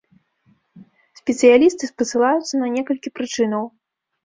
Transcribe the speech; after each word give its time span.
Спецыялісты 1.19 1.83
спасылаюцца 1.93 2.53
на 2.65 2.73
некалькі 2.79 3.09
прычынаў. 3.21 3.73